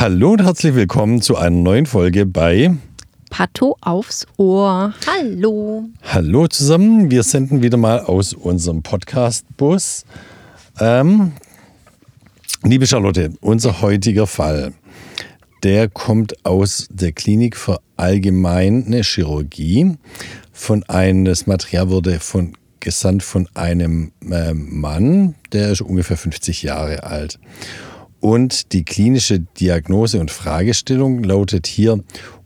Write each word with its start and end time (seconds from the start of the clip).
Hallo 0.00 0.32
und 0.32 0.42
herzlich 0.42 0.74
willkommen 0.74 1.20
zu 1.20 1.36
einer 1.36 1.50
neuen 1.54 1.84
Folge 1.84 2.24
bei 2.24 2.74
Pato 3.28 3.76
aufs 3.82 4.26
Ohr. 4.38 4.94
Hallo. 5.06 5.90
Hallo 6.02 6.46
zusammen, 6.46 7.10
wir 7.10 7.22
senden 7.22 7.62
wieder 7.62 7.76
mal 7.76 8.00
aus 8.00 8.32
unserem 8.32 8.82
Podcast-Bus. 8.82 10.06
Ähm, 10.80 11.32
liebe 12.62 12.86
Charlotte, 12.86 13.34
unser 13.42 13.82
heutiger 13.82 14.26
Fall, 14.26 14.72
der 15.64 15.90
kommt 15.90 16.46
aus 16.46 16.88
der 16.90 17.12
Klinik 17.12 17.54
für 17.54 17.78
allgemeine 17.98 19.02
Chirurgie. 19.02 19.98
Von 20.50 20.82
einem, 20.84 21.26
das 21.26 21.46
Material 21.46 21.90
wurde 21.90 22.20
von, 22.20 22.54
gesandt 22.80 23.22
von 23.22 23.50
einem 23.52 24.12
äh, 24.30 24.54
Mann, 24.54 25.34
der 25.52 25.72
ist 25.72 25.82
ungefähr 25.82 26.16
50 26.16 26.62
Jahre 26.62 27.02
alt. 27.02 27.34
Und 27.34 27.89
die 28.72 28.84
klinische 28.84 29.40
Diagnose 29.40 30.20
und 30.20 30.30
Fragestellung 30.30 31.22
lautet 31.22 31.66
hier 31.66 32.00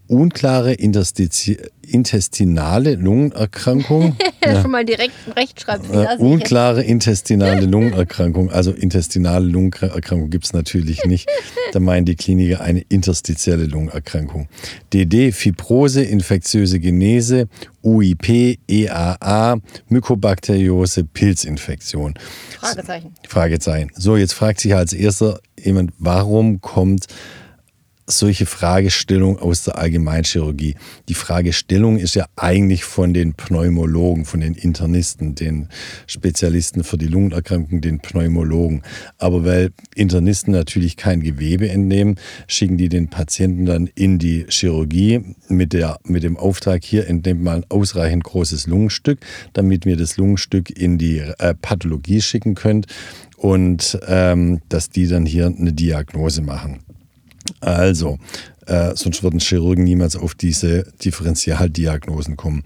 unklare 0.07 0.75
intestinale 0.75 2.95
Lungenerkrankung. 2.95 4.17
ja. 4.45 4.61
Schon 4.61 4.71
mal 4.71 4.85
direkt 4.85 5.15
Rechtschreibfehler. 5.35 6.15
Äh, 6.15 6.19
unklare 6.19 6.83
intestinale 6.85 7.67
Lungenerkrankung. 7.67 8.51
Also 8.51 8.73
intestinale 8.73 9.47
Lungenerkrankung 9.47 10.31
gibt 10.31 10.45
es 10.45 10.53
natürlich 10.53 11.05
nicht. 11.05 11.29
Da 11.73 11.81
meinen 11.81 12.05
die 12.05 12.17
Kliniker 12.17 12.61
eine 12.61 12.81
interstitielle 12.81 13.65
Lungenerkrankung. 13.65 14.49
DD, 14.93 15.33
Fibrose, 15.33 16.03
infektiöse 16.03 16.81
Genese, 16.81 17.49
UIP, 17.83 18.59
EAA, 18.69 19.59
Mykobakteriose, 19.89 21.05
Pilzinfektion. 21.05 22.15
Fragezeichen. 22.61 23.15
Fragezeichen. 23.27 23.91
So, 23.95 24.17
jetzt 24.17 24.35
fragt 24.35 24.61
sich 24.61 24.75
als 24.75 24.93
erster 24.93 25.41
jemand, 25.65 25.93
warum 25.99 26.61
kommt 26.61 27.07
solche 28.07 28.47
Fragestellungen 28.47 29.39
aus 29.39 29.65
der 29.65 29.79
Allgemeinchirurgie. 29.79 30.77
Die 31.09 31.15
Fragestellung 31.15 31.99
ist 31.99 32.15
ja 32.15 32.27
eigentlich 32.37 32.85
von 32.85 33.15
den 33.15 33.35
Pneumologen, 33.35 34.25
von 34.25 34.41
den 34.41 34.55
Internisten, 34.55 35.35
den 35.35 35.69
Spezialisten 36.07 36.85
für 36.85 36.99
die 36.99 37.07
Lungenerkrankung, 37.07 37.81
den 37.81 38.01
Pneumologen. 38.01 38.83
Aber 39.19 39.45
weil 39.45 39.71
Internisten 39.95 40.53
natürlich 40.53 40.97
kein 40.97 41.23
Gewebe 41.23 41.69
entnehmen, 41.69 42.17
schicken 42.47 42.77
die 42.77 42.89
den 42.89 43.09
Patienten 43.09 43.65
dann 43.67 43.89
in 43.95 44.19
die 44.19 44.47
Chirurgie 44.49 45.35
mit, 45.49 45.73
der, 45.73 45.99
mit 46.05 46.23
dem 46.23 46.37
Auftrag, 46.37 46.85
hier 46.85 47.09
entnehmt 47.09 47.43
mal 47.43 47.57
ein 47.57 47.67
ausreichend 47.71 48.25
großes 48.25 48.67
Lungenstück, 48.67 49.21
damit 49.55 49.87
wir 49.87 49.97
das 49.97 50.17
Lungenstück 50.17 50.71
in 50.71 50.99
die 50.99 51.19
äh, 51.19 51.55
Pathologie 51.55 52.21
schicken 52.21 52.55
könnt 52.55 52.87
und 53.37 53.99
ähm, 54.07 54.61
dass 54.69 54.91
die 54.91 55.07
dann 55.07 55.27
hier 55.27 55.47
eine 55.47 55.73
Diagnose 55.73 56.43
machen. 56.43 56.81
Also, 57.61 58.19
äh, 58.67 58.95
sonst 58.95 59.23
würden 59.23 59.41
Chirurgen 59.41 59.85
niemals 59.85 60.17
auf 60.17 60.35
diese 60.35 60.85
Differentialdiagnosen 61.05 62.37
kommen. 62.37 62.63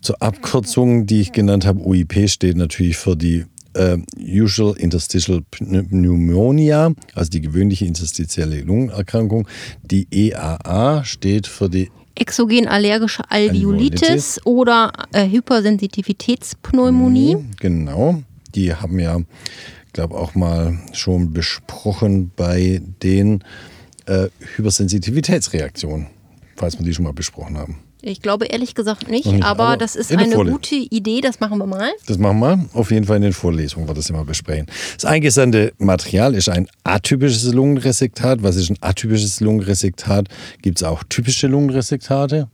Zur 0.00 0.22
Abkürzung, 0.22 1.06
die 1.06 1.20
ich 1.20 1.32
genannt 1.32 1.66
habe, 1.66 1.80
UIP 1.80 2.28
steht 2.28 2.56
natürlich 2.56 2.96
für 2.96 3.16
die 3.16 3.44
äh, 3.74 3.98
Usual 4.18 4.76
Interstitial 4.76 5.42
Pneumonia, 5.50 6.92
also 7.14 7.30
die 7.30 7.40
gewöhnliche 7.40 7.86
interstitielle 7.86 8.60
Lungenerkrankung. 8.60 9.48
Die 9.82 10.06
EAA 10.10 11.04
steht 11.04 11.46
für 11.46 11.70
die 11.70 11.90
Exogen 12.14 12.66
allergische 12.66 13.30
Alveolitis, 13.30 14.02
Alveolitis. 14.02 14.40
oder 14.44 14.92
äh, 15.12 15.28
Hypersensitivitätspneumonie. 15.28 17.36
Genau, 17.60 18.22
die 18.54 18.74
haben 18.74 18.96
wir, 18.98 19.24
glaube 19.92 20.16
auch 20.16 20.34
mal 20.34 20.80
schon 20.92 21.32
besprochen 21.32 22.32
bei 22.34 22.82
den 23.02 23.44
äh, 24.08 24.28
Hypersensitivitätsreaktion, 24.56 26.06
falls 26.56 26.78
wir 26.78 26.84
die 26.84 26.94
schon 26.94 27.04
mal 27.04 27.12
besprochen 27.12 27.58
haben. 27.58 27.82
Ich 28.00 28.22
glaube 28.22 28.46
ehrlich 28.46 28.76
gesagt 28.76 29.10
nicht, 29.10 29.26
nicht 29.26 29.44
aber, 29.44 29.64
aber, 29.64 29.76
das 29.76 29.96
ist 29.96 30.12
eine 30.12 30.32
gute 30.32 30.76
Idee, 30.76 31.20
das 31.20 31.40
machen 31.40 31.58
wir 31.58 31.66
mal. 31.66 31.90
Das 32.06 32.16
machen 32.16 32.38
wir 32.38 32.64
auf 32.74 32.92
jeden 32.92 33.06
Fall 33.06 33.16
in 33.16 33.22
den 33.22 33.32
Vorlesungen, 33.32 33.88
wir 33.88 33.94
das 33.94 34.08
immer 34.08 34.24
besprechen. 34.24 34.66
Das 34.94 35.04
eingesandte 35.04 35.72
Material 35.78 36.34
ist 36.34 36.48
ein 36.48 36.68
atypisches 36.84 37.52
Lungenresektat. 37.52 38.42
Was 38.42 38.54
ist 38.54 38.70
ein 38.70 38.76
atypisches 38.80 39.40
Lungenresektat? 39.40 40.28
Gibt 40.62 40.78
es 40.78 40.84
auch 40.84 41.02
typische 41.08 41.48
Lungenresektate? 41.48 42.48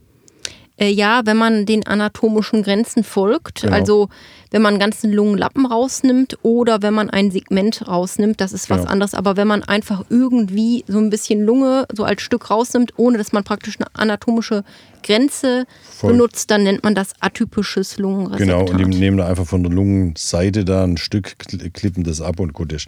Äh, 0.77 0.89
ja, 0.89 1.21
wenn 1.25 1.37
man 1.37 1.67
den 1.67 1.87
anatomischen 1.87 2.62
Grenzen 2.62 3.05
folgt, 3.05 3.62
genau. 3.62 3.75
also 3.75 4.09
wenn 4.55 4.63
man 4.63 4.75
einen 4.75 4.81
ganzen 4.81 5.13
Lungenlappen 5.13 5.67
rausnimmt 5.67 6.39
oder 6.43 6.81
wenn 6.81 6.95
man 6.95 7.11
ein 7.11 7.33
Segment 7.33 7.89
rausnimmt, 7.89 8.41
das 8.41 8.53
ist 8.53 8.71
was 8.71 8.83
genau. 8.83 8.93
anderes. 8.93 9.13
Aber 9.15 9.37
wenn 9.37 9.49
man 9.49 9.65
einfach 9.65 10.05
irgendwie 10.11 10.85
so 10.87 10.99
ein 10.99 11.11
bisschen 11.11 11.45
Lunge 11.45 11.89
so 11.93 12.05
als 12.05 12.23
Stück 12.23 12.53
rausnimmt, 12.53 12.93
ohne 12.97 13.19
dass 13.19 13.33
man 13.33 13.43
praktisch 13.43 13.79
eine 13.81 13.89
anatomische 13.95 14.63
Grenze 15.05 15.67
Voll. 15.83 16.13
benutzt, 16.13 16.51
dann 16.51 16.65
nennt 16.65 16.83
man 16.83 16.95
das 16.95 17.13
atypisches 17.21 17.99
Lungenresektat. 17.99 18.67
Genau, 18.67 18.71
und 18.71 18.95
die 18.95 18.99
nehmen 18.99 19.19
da 19.19 19.29
einfach 19.29 19.47
von 19.47 19.63
der 19.63 19.71
Lungenseite 19.71 20.65
da 20.65 20.83
ein 20.83 20.97
Stück, 20.97 21.37
klippen 21.75 22.05
das 22.05 22.21
ab 22.21 22.41
und 22.41 22.55
gut 22.55 22.73
ist. 22.73 22.87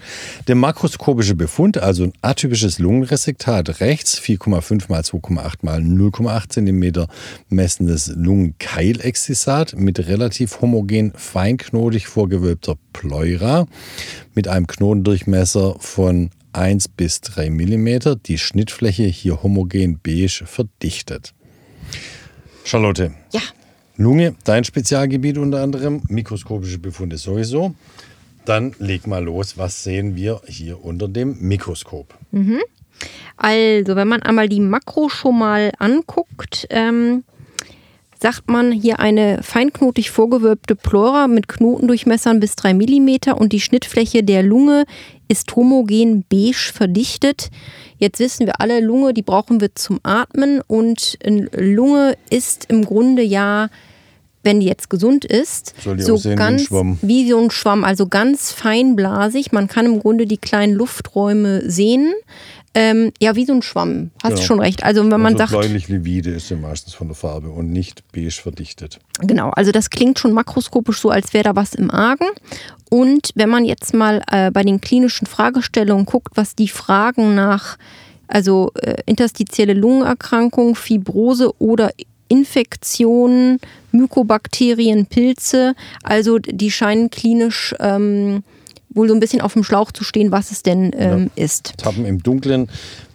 Der 0.49 0.55
makroskopische 0.55 1.35
Befund, 1.35 1.79
also 1.79 2.05
ein 2.05 2.13
atypisches 2.23 2.79
Lungenresektat 2.79 3.81
rechts, 3.81 4.19
4,5 4.19 4.89
mal 4.89 5.01
2,8 5.03 5.57
mal 5.63 5.81
0,8 5.81 6.49
cm 6.49 7.07
messendes 7.51 8.09
Lungenkeilexzisat 8.17 9.75
mit 9.77 10.09
relativ 10.09 10.61
homogen 10.63 11.13
feinknotig 11.57 12.07
vorgewölbter 12.07 12.77
Pleura 12.93 13.67
mit 14.35 14.47
einem 14.47 14.67
Knotendurchmesser 14.67 15.77
von 15.79 16.31
1 16.53 16.89
bis 16.89 17.21
3 17.23 17.51
mm, 17.51 18.21
die 18.27 18.39
Schnittfläche 18.39 19.05
hier 19.05 19.43
homogen 19.43 19.99
beige 20.03 20.45
verdichtet. 20.47 21.35
Charlotte. 22.65 23.13
Ja. 23.33 23.41
Lunge, 23.97 24.35
dein 24.45 24.65
Spezialgebiet 24.65 25.39
unter 25.39 25.63
anderem, 25.63 26.03
mikroskopische 26.09 26.79
Befunde 26.79 27.17
sowieso. 27.17 27.75
Dann 28.45 28.75
leg 28.79 29.07
mal 29.07 29.25
los, 29.25 29.57
was 29.57 29.83
sehen 29.83 30.15
wir 30.15 30.43
hier 30.47 30.85
unter 30.85 31.09
dem 31.09 31.39
Mikroskop? 31.41 32.15
Mhm. 32.33 32.61
Also, 33.39 33.97
wenn 33.97 34.09
man 34.09 34.23
einmal 34.23 34.49
die 34.49 34.61
Makro 34.61 35.09
schon 35.09 35.39
mal 35.39 35.73
anguckt, 35.79 36.67
ähm, 36.71 37.25
sagt 38.21 38.49
man 38.49 38.73
hier 38.73 38.99
eine 38.99 39.43
feinknotig 39.43 40.11
vorgewölbte 40.11 40.75
Pleura 40.75 41.29
mit 41.29 41.49
Knotendurchmessern 41.49 42.41
bis 42.41 42.57
3 42.57 42.75
mm 42.75 43.33
und 43.37 43.53
die 43.53 43.61
Schnittfläche 43.61 44.23
der 44.23 44.43
Lunge 44.43 44.85
ist 45.29 45.55
homogen 45.57 46.25
beige 46.29 46.73
verdichtet. 46.73 47.51
Jetzt 47.99 48.21
wissen 48.21 48.47
wir 48.47 48.61
alle, 48.61 48.81
Lunge, 48.81 49.13
die 49.15 49.23
brauchen 49.23 49.61
wir 49.61 49.75
zum 49.75 50.01
Atmen 50.03 50.61
und 50.67 51.19
Lunge 51.25 52.17
ist 52.31 52.67
im 52.71 52.85
Grunde 52.85 53.23
ja, 53.23 53.69
wenn 54.47 54.61
die 54.61 54.67
jetzt 54.67 54.89
gesund 54.89 55.27
ist, 55.27 55.75
so 55.99 56.19
ganz 56.37 56.71
wie, 56.71 56.97
wie 57.03 57.31
so 57.31 57.39
ein 57.39 57.51
Schwamm, 57.51 57.85
also 57.85 58.07
ganz 58.07 58.53
feinblasig. 58.53 59.53
Man 59.53 59.69
kann 59.69 59.85
im 59.85 60.01
Grunde 60.01 60.27
die 60.27 60.39
kleinen 60.39 60.73
Lufträume 60.73 61.69
sehen. 61.69 62.15
Ähm, 62.79 63.11
ja, 63.21 63.35
wie 63.35 63.47
so 63.47 63.55
ein 63.55 63.63
Schwamm. 63.63 64.11
Hast 64.23 64.37
du 64.37 64.41
ja. 64.41 64.47
schon 64.47 64.61
recht. 64.61 64.85
Also 64.85 65.03
wenn 65.03 65.21
man 65.21 65.35
also 65.35 65.39
sagt. 65.39 65.51
Bläulich 65.51 65.89
livide 65.89 66.31
ist 66.31 66.51
ja 66.51 66.59
meistens 66.59 66.93
von 66.93 67.09
der 67.09 67.17
Farbe 67.17 67.49
und 67.49 67.71
nicht 67.71 68.05
beige 68.13 68.31
verdichtet. 68.31 69.01
Genau, 69.21 69.49
also 69.51 69.73
das 69.73 69.89
klingt 69.89 70.19
schon 70.19 70.33
makroskopisch 70.33 71.01
so, 71.01 71.09
als 71.09 71.33
wäre 71.33 71.45
da 71.45 71.57
was 71.57 71.75
im 71.75 71.91
Argen. 71.91 72.27
Und 72.91 73.31
wenn 73.35 73.49
man 73.49 73.65
jetzt 73.65 73.95
mal 73.95 74.23
äh, 74.31 74.51
bei 74.51 74.63
den 74.63 74.83
klinischen 74.83 75.27
Fragestellungen 75.27 76.05
guckt, 76.05 76.37
was 76.37 76.55
die 76.55 76.69
Fragen 76.69 77.35
nach, 77.35 77.79
also 78.29 78.73
äh, 78.75 78.97
interstitielle 79.07 79.73
Lungenerkrankung, 79.73 80.75
Fibrose 80.75 81.59
oder 81.59 81.93
Infektionen, 82.29 83.59
Mykobakterien, 83.97 85.07
Pilze, 85.07 85.75
also 86.03 86.39
die 86.39 86.71
scheinen 86.71 87.11
klinisch 87.11 87.75
ähm, 87.81 88.43
wohl 88.91 89.09
so 89.09 89.15
ein 89.15 89.21
bisschen 89.21 89.41
auf 89.41 89.53
dem 89.53 89.65
Schlauch 89.65 89.93
zu 89.93 90.05
stehen, 90.05 90.33
was 90.33 90.51
es 90.51 90.63
denn 90.63 90.93
ähm, 90.97 91.31
ja. 91.37 91.45
ist. 91.45 91.75
Tappen 91.77 92.05
im 92.07 92.23
Dunkeln. 92.23 92.69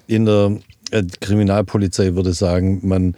In 0.07 0.25
der 0.25 0.57
äh, 0.91 1.03
Kriminalpolizei 1.19 2.15
würde 2.15 2.33
sagen, 2.33 2.79
man 2.83 3.15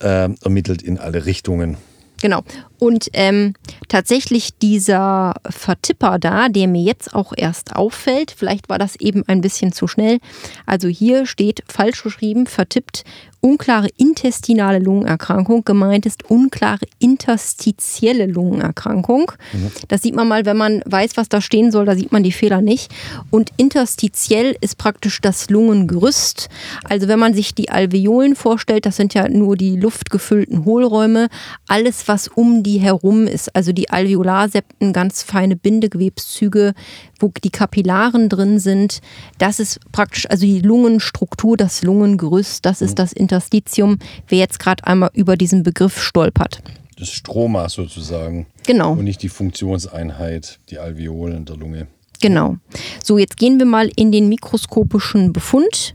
äh, 0.00 0.28
ermittelt 0.42 0.82
in 0.82 0.98
alle 0.98 1.26
Richtungen. 1.26 1.76
Genau. 2.20 2.42
Und 2.78 3.08
ähm, 3.12 3.54
tatsächlich 3.88 4.50
dieser 4.58 5.34
Vertipper 5.48 6.18
da, 6.18 6.48
der 6.48 6.68
mir 6.68 6.82
jetzt 6.82 7.14
auch 7.14 7.32
erst 7.36 7.76
auffällt, 7.76 8.34
vielleicht 8.36 8.68
war 8.68 8.78
das 8.78 8.96
eben 8.96 9.22
ein 9.26 9.40
bisschen 9.40 9.72
zu 9.72 9.86
schnell. 9.86 10.18
Also 10.66 10.88
hier 10.88 11.26
steht 11.26 11.62
falsch 11.66 12.02
geschrieben, 12.02 12.46
vertippt 12.46 13.04
unklare 13.44 13.88
intestinale 13.98 14.78
Lungenerkrankung. 14.78 15.64
Gemeint 15.64 16.06
ist 16.06 16.30
unklare 16.30 16.86
interstitielle 16.98 18.24
Lungenerkrankung. 18.24 19.32
Mhm. 19.52 19.70
Das 19.88 20.00
sieht 20.00 20.14
man 20.14 20.26
mal, 20.26 20.46
wenn 20.46 20.56
man 20.56 20.82
weiß, 20.86 21.18
was 21.18 21.28
da 21.28 21.42
stehen 21.42 21.70
soll, 21.70 21.84
da 21.84 21.94
sieht 21.94 22.10
man 22.10 22.22
die 22.22 22.32
Fehler 22.32 22.62
nicht. 22.62 22.90
Und 23.30 23.50
interstitiell 23.58 24.56
ist 24.62 24.78
praktisch 24.78 25.20
das 25.20 25.50
Lungengerüst. 25.50 26.48
Also 26.84 27.06
wenn 27.06 27.18
man 27.18 27.34
sich 27.34 27.54
die 27.54 27.68
Alveolen 27.68 28.34
vorstellt, 28.34 28.86
das 28.86 28.96
sind 28.96 29.12
ja 29.12 29.28
nur 29.28 29.56
die 29.58 29.76
luftgefüllten 29.76 30.64
Hohlräume. 30.64 31.28
Alles, 31.68 32.08
was 32.08 32.28
um 32.28 32.62
die 32.62 32.73
die 32.74 32.80
herum 32.80 33.28
ist. 33.28 33.54
Also 33.54 33.72
die 33.72 33.90
Alveolarsepten, 33.90 34.92
ganz 34.92 35.22
feine 35.22 35.54
Bindegewebszüge, 35.54 36.74
wo 37.20 37.30
die 37.42 37.50
Kapillaren 37.50 38.28
drin 38.28 38.58
sind. 38.58 39.00
Das 39.38 39.60
ist 39.60 39.78
praktisch, 39.92 40.28
also 40.28 40.44
die 40.44 40.60
Lungenstruktur, 40.60 41.56
das 41.56 41.82
Lungengerüst, 41.82 42.66
das 42.66 42.82
ist 42.82 42.92
mhm. 42.92 42.96
das 42.96 43.12
Interstitium. 43.12 43.98
Wer 44.26 44.38
jetzt 44.38 44.58
gerade 44.58 44.84
einmal 44.84 45.10
über 45.14 45.36
diesen 45.36 45.62
Begriff 45.62 46.02
stolpert. 46.02 46.62
Das 46.98 47.10
Stroma 47.10 47.68
sozusagen. 47.68 48.46
Genau. 48.66 48.92
Und 48.92 49.04
nicht 49.04 49.22
die 49.22 49.28
Funktionseinheit, 49.28 50.58
die 50.70 50.78
Alveolen 50.78 51.44
der 51.44 51.56
Lunge. 51.56 51.86
Genau. 52.20 52.56
So, 53.02 53.18
jetzt 53.18 53.36
gehen 53.36 53.58
wir 53.58 53.66
mal 53.66 53.88
in 53.94 54.10
den 54.10 54.28
mikroskopischen 54.28 55.32
Befund. 55.32 55.94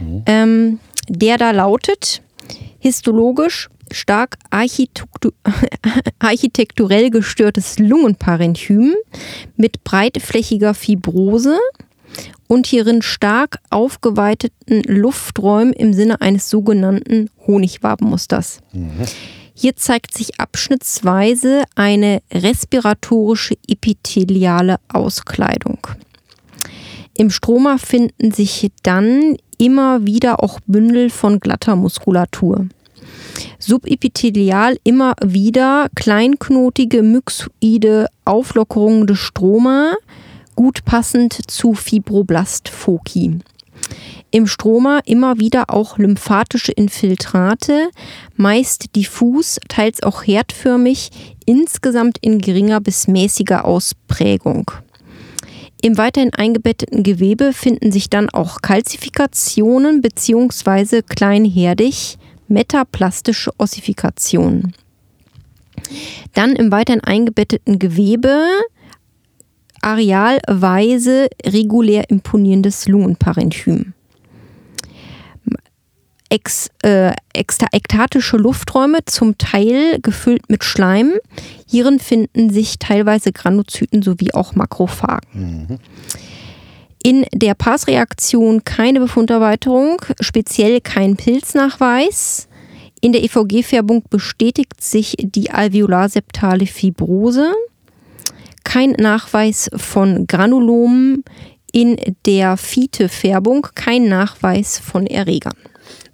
Mhm. 0.00 0.22
Ähm, 0.26 0.78
der 1.08 1.38
da 1.38 1.52
lautet, 1.52 2.22
histologisch 2.78 3.68
stark 3.92 4.38
architekturell 6.18 7.10
gestörtes 7.10 7.78
Lungenparenchym 7.78 8.94
mit 9.56 9.84
breitflächiger 9.84 10.74
Fibrose 10.74 11.58
und 12.46 12.66
hierin 12.66 13.02
stark 13.02 13.58
aufgeweiteten 13.70 14.82
Lufträumen 14.84 15.72
im 15.72 15.92
Sinne 15.92 16.20
eines 16.20 16.50
sogenannten 16.50 17.30
Honigwabenmusters. 17.46 18.60
Mhm. 18.72 19.04
Hier 19.54 19.74
zeigt 19.74 20.14
sich 20.14 20.38
abschnittsweise 20.38 21.64
eine 21.74 22.22
respiratorische 22.32 23.56
epitheliale 23.66 24.78
Auskleidung. 24.88 25.78
Im 27.14 27.30
Stroma 27.30 27.78
finden 27.78 28.30
sich 28.30 28.70
dann 28.84 29.36
immer 29.58 30.06
wieder 30.06 30.42
auch 30.42 30.60
Bündel 30.66 31.10
von 31.10 31.40
glatter 31.40 31.76
Muskulatur. 31.76 32.66
Subepithelial 33.58 34.78
immer 34.84 35.14
wieder 35.22 35.88
kleinknotige 35.94 37.02
myxoide 37.02 38.06
Auflockerungen 38.24 39.06
des 39.06 39.18
Stroma, 39.18 39.94
gut 40.54 40.84
passend 40.84 41.38
zu 41.50 41.74
Fibroblastfoci. 41.74 43.40
Im 44.30 44.46
Stroma 44.46 45.00
immer 45.06 45.38
wieder 45.38 45.70
auch 45.70 45.96
lymphatische 45.98 46.72
Infiltrate, 46.72 47.88
meist 48.36 48.94
diffus, 48.94 49.58
teils 49.68 50.02
auch 50.02 50.22
herdförmig, 50.22 51.10
insgesamt 51.46 52.18
in 52.20 52.38
geringer 52.38 52.80
bis 52.80 53.08
mäßiger 53.08 53.64
Ausprägung. 53.64 54.70
Im 55.88 55.96
weiterhin 55.96 56.34
eingebetteten 56.34 57.02
Gewebe 57.02 57.54
finden 57.54 57.92
sich 57.92 58.10
dann 58.10 58.28
auch 58.28 58.60
Kalzifikationen 58.60 60.02
bzw. 60.02 61.00
kleinherdig 61.00 62.18
metaplastische 62.46 63.52
Ossifikationen. 63.56 64.74
Dann 66.34 66.56
im 66.56 66.70
weiterhin 66.70 67.02
eingebetteten 67.02 67.78
Gewebe 67.78 68.44
arealweise 69.80 71.28
regulär 71.46 72.10
imponierendes 72.10 72.86
Lungenparenchym. 72.86 73.94
Ex, 76.30 76.68
äh, 76.82 77.12
ektatische 77.32 78.36
Lufträume, 78.36 79.04
zum 79.06 79.38
Teil 79.38 79.98
gefüllt 80.02 80.50
mit 80.50 80.62
Schleim. 80.62 81.12
Hierin 81.66 81.98
finden 81.98 82.50
sich 82.50 82.78
teilweise 82.78 83.32
Granuzyten 83.32 84.02
sowie 84.02 84.32
auch 84.34 84.54
Makrophagen. 84.54 85.28
Mhm. 85.32 85.78
In 87.02 87.24
der 87.32 87.54
Passreaktion 87.54 88.64
keine 88.64 89.00
Befunderweiterung, 89.00 90.02
speziell 90.20 90.80
kein 90.80 91.16
Pilznachweis. 91.16 92.48
In 93.00 93.12
der 93.12 93.22
EVG-Färbung 93.22 94.02
bestätigt 94.10 94.82
sich 94.82 95.14
die 95.18 95.50
alveolarseptale 95.50 96.66
Fibrose. 96.66 97.52
Kein 98.64 98.90
Nachweis 98.92 99.70
von 99.76 100.26
Granulomen 100.26 101.24
in 101.72 101.96
der 102.26 102.56
Fiete-Färbung, 102.56 103.68
kein 103.74 104.08
Nachweis 104.08 104.78
von 104.78 105.06
Erregern. 105.06 105.56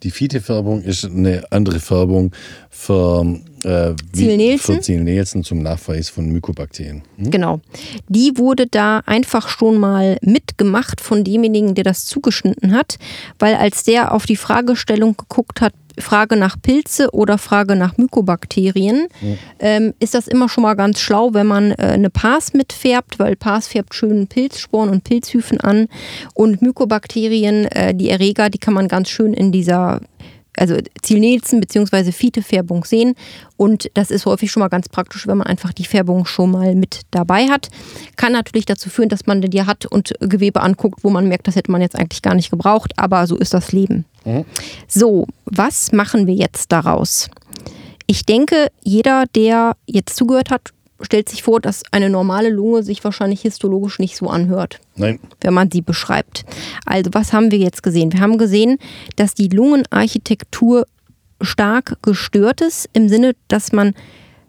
Die 0.05 0.11
Fiete-Färbung 0.11 0.83
ist 0.83 1.07
eine 1.07 1.45
andere 1.51 1.81
Färbung 1.81 2.33
für 2.69 3.25
äh, 3.65 3.95
Ziel-Nielsen? 4.13 4.77
Für 4.77 4.81
Ziel-Nielsen 4.81 5.45
zum 5.45 5.63
Nachweis 5.63 6.09
von 6.09 6.27
Mykobakterien. 6.27 7.03
Hm? 7.17 7.31
Genau. 7.31 7.61
Die 8.09 8.37
wurde 8.37 8.67
da 8.67 9.01
einfach 9.07 9.49
schon 9.49 9.79
mal 9.79 10.19
mitgemacht 10.23 11.01
von 11.01 11.25
demjenigen, 11.25 11.75
der 11.75 11.85
das 11.85 12.07
zugeschnitten 12.07 12.73
hat, 12.73 12.99
weil 13.39 13.55
als 13.55 13.85
der 13.85 14.13
auf 14.13 14.27
die 14.27 14.37
Fragestellung 14.37 15.17
geguckt 15.17 15.61
hat, 15.61 15.73
Frage 15.99 16.37
nach 16.37 16.57
Pilze 16.61 17.11
oder 17.13 17.39
Frage 17.39 17.77
nach 17.77 17.97
Mykobakterien, 17.97 19.07
mhm. 19.21 19.39
ähm, 19.61 19.95
ist 20.01 20.15
das 20.15 20.27
immer 20.27 20.49
schon 20.49 20.63
mal 20.63 20.75
ganz 20.75 21.01
schlau, 21.01 21.35
wenn 21.35 21.47
man 21.47 21.73
äh, 21.73 21.77
eine 21.77 22.11
Pars 22.11 22.53
mitfärbt, 22.53 23.19
weil 23.19 23.37
Pars 23.37 23.69
färbt 23.69 23.95
schön 23.95 24.27
Pilzsporen 24.27 24.91
und 24.91 25.05
Pilzhyphen 25.05 25.61
an 25.61 25.87
und 26.35 26.63
Mykobakterien, 26.63 27.67
äh, 27.67 27.95
die 27.95 28.11
Erreger, 28.11 28.51
die 28.51 28.59
kann 28.59 28.75
man 28.75 28.89
ganz 28.89 29.09
schön 29.09 29.35
in 29.35 29.53
dieser 29.53 30.01
also 30.57 30.77
Zielnelzen 31.03 31.61
bzw. 31.61 32.13
Fiete-Färbung 32.13 32.85
sehen. 32.85 33.15
Und 33.57 33.91
das 33.95 34.11
ist 34.11 34.27
häufig 34.27 34.51
schon 34.51 34.61
mal 34.61 34.69
ganz 34.69 34.89
praktisch, 34.89 35.27
wenn 35.27 35.39
man 35.39 35.47
einfach 35.47 35.73
die 35.73 35.85
Färbung 35.85 36.27
schon 36.27 36.51
mal 36.51 36.75
mit 36.75 37.03
dabei 37.11 37.49
hat. 37.49 37.69
Kann 38.17 38.33
natürlich 38.33 38.67
dazu 38.67 38.91
führen, 38.91 39.09
dass 39.09 39.27
man 39.27 39.41
die 39.41 39.63
hat 39.63 39.87
und 39.87 40.15
Gewebe 40.21 40.61
anguckt, 40.61 41.05
wo 41.05 41.11
man 41.11 41.29
merkt, 41.29 41.47
das 41.47 41.57
hätte 41.57 41.71
man 41.71 41.81
jetzt 41.81 41.97
eigentlich 41.97 42.23
gar 42.23 42.35
nicht 42.35 42.51
gebraucht, 42.51 42.93
aber 42.97 43.27
so 43.27 43.37
ist 43.37 43.55
das 43.55 43.73
Leben. 43.73 44.05
Mhm. 44.25 44.45
So, 44.89 45.27
was 45.45 45.93
machen 45.93 46.27
wir 46.27 46.35
jetzt 46.35 46.73
daraus? 46.73 47.29
Ich 48.07 48.27
denke, 48.27 48.69
jeder, 48.83 49.25
der 49.35 49.77
jetzt 49.87 50.17
zugehört 50.17 50.51
hat, 50.51 50.74
stellt 51.01 51.29
sich 51.29 51.43
vor, 51.43 51.61
dass 51.61 51.83
eine 51.91 52.09
normale 52.09 52.51
Lunge 52.51 52.83
sich 52.83 53.03
wahrscheinlich 53.05 53.43
histologisch 53.43 53.99
nicht 53.99 54.17
so 54.17 54.29
anhört. 54.29 54.81
Nein. 54.97 55.19
Wenn 55.41 55.55
man 55.55 55.71
sie 55.71 55.83
beschreibt. 55.83 56.45
Also, 56.87 57.11
was 57.13 57.33
haben 57.33 57.51
wir 57.51 57.59
jetzt 57.59 57.83
gesehen? 57.83 58.13
Wir 58.13 58.21
haben 58.21 58.39
gesehen, 58.39 58.79
dass 59.17 59.35
die 59.35 59.49
Lungenarchitektur 59.49 60.87
stark 61.41 61.99
gestört 62.03 62.61
ist, 62.61 62.89
im 62.93 63.09
Sinne, 63.09 63.35
dass 63.49 63.73
man 63.73 63.95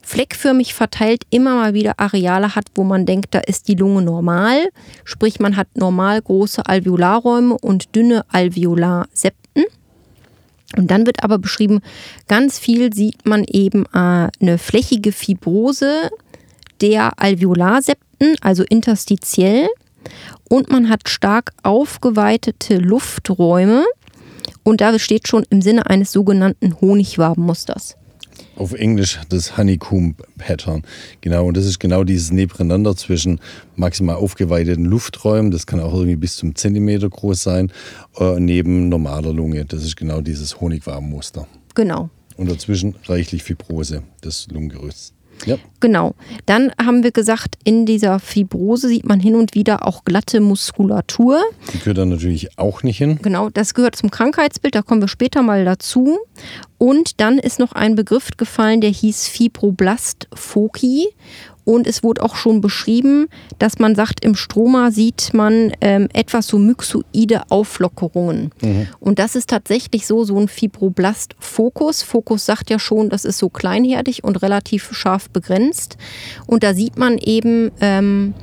fleckförmig 0.05 0.75
verteilt 0.75 1.23
immer 1.31 1.55
mal 1.55 1.73
wieder 1.73 1.99
Areale 1.99 2.55
hat, 2.55 2.65
wo 2.75 2.83
man 2.83 3.07
denkt, 3.07 3.33
da 3.33 3.39
ist 3.39 3.67
die 3.67 3.73
Lunge 3.73 4.03
normal. 4.03 4.69
Sprich, 5.03 5.39
man 5.39 5.57
hat 5.57 5.67
normal 5.75 6.21
große 6.21 6.65
Alveolarräume 6.65 7.57
und 7.57 7.95
dünne 7.95 8.23
Alveolarsepten. 8.29 9.63
Und 10.77 10.91
dann 10.91 11.05
wird 11.05 11.23
aber 11.23 11.37
beschrieben, 11.37 11.81
ganz 12.27 12.59
viel 12.59 12.93
sieht 12.93 13.25
man 13.25 13.45
eben 13.45 13.85
äh, 13.93 14.29
eine 14.39 14.57
flächige 14.57 15.11
Fibrose 15.11 16.09
der 16.81 17.19
Alveolarsepten, 17.19 18.35
also 18.41 18.63
interstitiell. 18.63 19.67
Und 20.49 20.69
man 20.71 20.89
hat 20.89 21.09
stark 21.09 21.51
aufgeweitete 21.63 22.77
Lufträume. 22.77 23.85
Und 24.63 24.81
da 24.81 24.97
steht 24.99 25.27
schon 25.27 25.45
im 25.49 25.61
Sinne 25.61 25.87
eines 25.89 26.11
sogenannten 26.11 26.79
Honigwabenmusters. 26.81 27.95
Auf 28.55 28.73
Englisch 28.73 29.19
das 29.29 29.57
Honeycomb 29.57 30.23
Pattern. 30.37 30.83
Genau, 31.19 31.47
und 31.47 31.57
das 31.57 31.65
ist 31.65 31.79
genau 31.79 32.05
dieses 32.05 32.31
Nebeneinander 32.31 32.95
zwischen 32.95 33.41
maximal 33.75 34.15
aufgeweiteten 34.15 34.85
Lufträumen, 34.85 35.51
das 35.51 35.67
kann 35.67 35.81
auch 35.81 35.93
irgendwie 35.93 36.15
bis 36.15 36.37
zum 36.37 36.55
Zentimeter 36.55 37.09
groß 37.09 37.43
sein, 37.43 37.71
äh, 38.17 38.39
neben 38.39 38.87
normaler 38.87 39.33
Lunge. 39.33 39.65
Das 39.65 39.83
ist 39.83 39.97
genau 39.97 40.21
dieses 40.21 40.61
Honigwabenmuster. 40.61 41.47
Genau. 41.73 42.09
Und 42.37 42.49
dazwischen 42.49 42.95
reichlich 43.05 43.43
Fibrose 43.43 44.03
des 44.23 44.47
Lungengerüsts. 44.49 45.13
Ja. 45.45 45.57
Genau. 45.79 46.15
Dann 46.45 46.71
haben 46.83 47.03
wir 47.03 47.11
gesagt, 47.11 47.55
in 47.63 47.85
dieser 47.85 48.19
Fibrose 48.19 48.87
sieht 48.87 49.05
man 49.05 49.19
hin 49.19 49.35
und 49.35 49.53
wieder 49.53 49.87
auch 49.87 50.05
glatte 50.05 50.39
Muskulatur. 50.39 51.41
Die 51.73 51.79
gehört 51.79 51.97
dann 51.97 52.09
natürlich 52.09 52.57
auch 52.57 52.83
nicht 52.83 52.97
hin. 52.97 53.19
Genau, 53.21 53.49
das 53.49 53.73
gehört 53.73 53.95
zum 53.95 54.09
Krankheitsbild, 54.09 54.75
da 54.75 54.81
kommen 54.81 55.01
wir 55.01 55.07
später 55.07 55.41
mal 55.41 55.65
dazu. 55.65 56.17
Und 56.77 57.19
dann 57.19 57.37
ist 57.37 57.59
noch 57.59 57.73
ein 57.73 57.95
Begriff 57.95 58.31
gefallen, 58.37 58.81
der 58.81 58.89
hieß 58.89 59.27
Fibroblast 59.27 60.27
foci. 60.33 61.07
Und 61.65 61.87
es 61.87 62.03
wurde 62.03 62.21
auch 62.21 62.35
schon 62.35 62.61
beschrieben, 62.61 63.27
dass 63.59 63.79
man 63.79 63.95
sagt, 63.95 64.23
im 64.23 64.35
Stroma 64.35 64.91
sieht 64.91 65.33
man 65.33 65.73
ähm, 65.81 66.07
etwas 66.13 66.47
so 66.47 66.57
myxoide 66.57 67.41
Auflockerungen. 67.49 68.51
Mhm. 68.61 68.87
Und 68.99 69.19
das 69.19 69.35
ist 69.35 69.49
tatsächlich 69.49 70.05
so, 70.05 70.23
so 70.23 70.39
ein 70.39 70.47
Fibroblast-Fokus. 70.47 72.03
Fokus 72.03 72.45
sagt 72.45 72.69
ja 72.69 72.77
schon, 72.77 73.09
das 73.09 73.25
ist 73.25 73.39
so 73.39 73.49
kleinherdig 73.49 74.23
und 74.23 74.41
relativ 74.41 74.93
scharf 74.93 75.29
begrenzt. 75.31 75.97
Und 76.45 76.63
da 76.63 76.75
sieht 76.75 76.97
man 76.97 77.17
eben 77.17 77.71
ähm, 77.81 78.35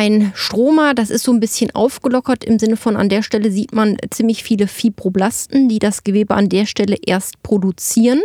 ein 0.00 0.32
Stroma, 0.34 0.94
das 0.94 1.10
ist 1.10 1.24
so 1.24 1.32
ein 1.32 1.40
bisschen 1.40 1.72
aufgelockert 1.72 2.44
im 2.44 2.58
Sinne 2.58 2.76
von, 2.76 2.96
an 2.96 3.10
der 3.10 3.22
Stelle 3.22 3.50
sieht 3.50 3.74
man 3.74 3.96
ziemlich 4.10 4.42
viele 4.42 4.66
Fibroblasten, 4.66 5.68
die 5.68 5.78
das 5.78 6.04
Gewebe 6.04 6.34
an 6.34 6.48
der 6.48 6.64
Stelle 6.64 6.96
erst 7.04 7.42
produzieren. 7.42 8.20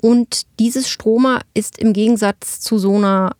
Und 0.00 0.42
dieses 0.58 0.88
Stroma 0.88 1.40
ist 1.54 1.78
im 1.78 1.92
Gegensatz 1.92 2.60
zu 2.60 2.78
so 2.78 2.96
einer 2.96 3.32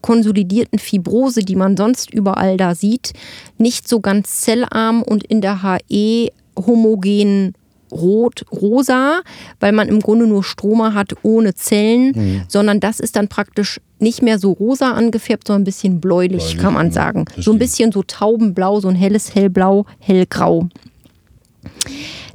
konsolidierten 0.00 0.78
Fibrose, 0.78 1.40
die 1.40 1.56
man 1.56 1.76
sonst 1.76 2.12
überall 2.12 2.58
da 2.58 2.74
sieht, 2.74 3.14
nicht 3.56 3.88
so 3.88 4.00
ganz 4.00 4.42
zellarm 4.42 5.02
und 5.02 5.24
in 5.24 5.40
der 5.40 5.62
HE 5.62 6.30
homogen 6.58 7.54
rot, 7.90 8.44
rosa, 8.52 9.22
weil 9.60 9.72
man 9.72 9.88
im 9.88 10.00
Grunde 10.00 10.26
nur 10.26 10.44
Stroma 10.44 10.92
hat 10.92 11.14
ohne 11.22 11.54
Zellen, 11.54 12.12
mhm. 12.14 12.42
sondern 12.48 12.80
das 12.80 13.00
ist 13.00 13.16
dann 13.16 13.28
praktisch 13.28 13.80
nicht 13.98 14.20
mehr 14.20 14.38
so 14.38 14.52
rosa 14.52 14.92
angefärbt, 14.92 15.46
sondern 15.46 15.62
ein 15.62 15.64
bisschen 15.64 16.00
bläulich, 16.00 16.42
bläulich 16.42 16.58
kann 16.58 16.74
man 16.74 16.90
sagen. 16.90 17.24
So 17.38 17.52
ein 17.52 17.58
bisschen 17.58 17.92
so 17.92 18.02
taubenblau, 18.02 18.80
so 18.80 18.88
ein 18.88 18.96
helles 18.96 19.34
Hellblau, 19.34 19.86
hellgrau. 20.00 20.68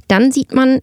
Dann 0.07 0.31
sieht 0.31 0.53
man 0.53 0.81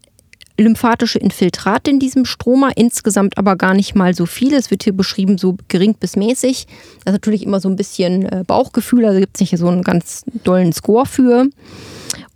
lymphatische 0.59 1.19
Infiltrate 1.19 1.91
in 1.91 1.99
diesem 1.99 2.25
Stroma, 2.25 2.71
insgesamt 2.75 3.39
aber 3.39 3.57
gar 3.57 3.75
nicht 3.75 3.95
mal 3.95 4.15
so 4.15 4.27
viel. 4.27 4.55
Es 4.55 4.71
wird 4.71 4.85
hier 4.85 4.95
beschrieben, 4.95 5.39
so 5.39 5.57
gering 5.69 5.95
bis 5.95 6.17
mäßig. 6.17 6.67
Das 7.05 7.13
ist 7.13 7.21
natürlich 7.21 7.43
immer 7.43 7.61
so 7.61 7.69
ein 7.69 7.77
bisschen 7.77 8.25
äh, 8.25 8.45
Bauchgefühl, 8.47 9.05
also 9.05 9.21
gibt 9.21 9.37
es 9.37 9.41
nicht 9.41 9.57
so 9.59 9.69
einen 9.69 9.83
ganz 9.83 10.25
dollen 10.45 10.73
Score 10.73 11.07
für. 11.07 11.47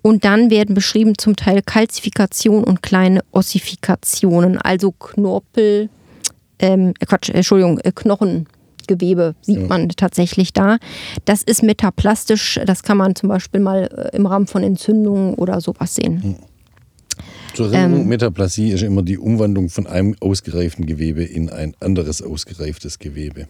Und 0.03 0.25
dann 0.25 0.51
werden 0.51 0.75
beschrieben 0.75 1.17
zum 1.19 1.37
Teil 1.37 1.63
Kalzifikation 1.63 2.65
und 2.65 2.83
kleine 2.83 3.21
Ossifikationen, 3.33 4.59
also 4.59 4.93
Knorpel, 4.93 5.91
ähm, 6.59 6.95
äh, 7.01 7.07
Quatsch, 7.07 7.31
Entschuldigung, 7.31 7.79
äh, 7.81 7.93
Knochengewebe 7.93 9.35
sieht 9.43 9.69
man 9.69 9.89
tatsächlich 9.91 10.53
da. 10.53 10.79
Das 11.25 11.43
ist 11.43 11.63
metaplastisch, 11.63 12.61
das 12.65 12.83
kann 12.83 12.97
man 12.97 13.15
zum 13.15 13.29
Beispiel 13.29 13.61
mal 13.61 14.11
im 14.13 14.27
Rahmen 14.27 14.47
von 14.47 14.63
Entzündungen 14.63 15.35
oder 15.35 15.61
sowas 15.61 15.95
sehen. 15.95 16.23
Hm. 16.23 16.50
Erinnerung, 17.65 18.03
ähm, 18.03 18.09
Metaplasie 18.09 18.71
ist 18.71 18.83
immer 18.83 19.03
die 19.03 19.19
Umwandlung 19.19 19.69
von 19.69 19.87
einem 19.87 20.15
ausgereiften 20.21 20.87
Gewebe 20.87 21.23
in 21.23 21.51
ein 21.51 21.75
anderes 21.81 22.23
ausgereiftes 22.23 22.99
Gewebe. 22.99 23.47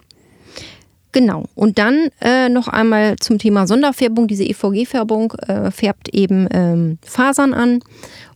Genau. 1.13 1.47
Und 1.55 1.79
dann 1.79 2.09
äh, 2.21 2.49
noch 2.49 2.69
einmal 2.69 3.17
zum 3.17 3.39
Thema 3.39 3.67
Sonderfärbung. 3.67 4.29
Diese 4.29 4.45
EVG-Färbung 4.45 5.33
äh, 5.47 5.71
färbt 5.71 6.09
eben 6.15 6.47
ähm, 6.53 6.99
Fasern 7.03 7.53
an. 7.53 7.81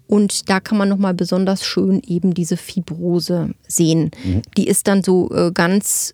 Und 0.06 0.50
da 0.50 0.60
kann 0.60 0.78
man 0.78 0.88
nochmal 0.88 1.14
besonders 1.14 1.64
schön 1.64 2.02
eben 2.06 2.34
diese 2.34 2.56
Fibrose 2.56 3.50
sehen. 3.66 4.10
Mhm. 4.24 4.42
Die 4.56 4.66
ist 4.66 4.86
dann 4.88 5.02
so 5.02 5.30
äh, 5.30 5.50
ganz 5.52 6.12